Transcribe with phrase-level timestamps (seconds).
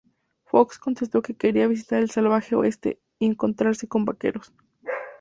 [0.45, 4.51] Fox contestó que quería visitar el salvaje oeste, y encontrarse con vaqueros.